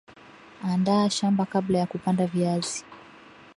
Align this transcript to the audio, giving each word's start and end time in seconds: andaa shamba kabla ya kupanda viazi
andaa 0.63 1.09
shamba 1.09 1.45
kabla 1.45 1.77
ya 1.79 1.85
kupanda 1.85 2.27
viazi 2.27 2.85